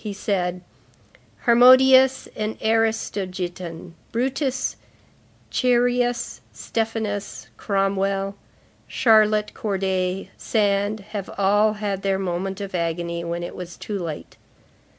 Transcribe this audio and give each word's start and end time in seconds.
He 0.03 0.13
said:— 0.13 0.61
"Harmodius 1.45 2.27
and 2.35 2.59
Aristogiton, 2.59 3.93
Brutus, 4.11 4.75
Chereas, 5.51 6.41
Stephanus, 6.51 7.49
Cromwell, 7.55 8.33
Charlotte 8.87 9.53
Corday, 9.53 10.31
Sand, 10.37 11.01
have 11.11 11.29
all 11.37 11.73
had 11.73 12.01
their 12.01 12.17
moment 12.17 12.59
of 12.61 12.73
agony 12.73 13.23
when 13.23 13.43
it 13.43 13.55
was 13.55 13.77
too 13.77 13.99
late. 13.99 14.37